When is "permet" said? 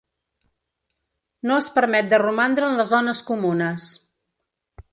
1.75-2.09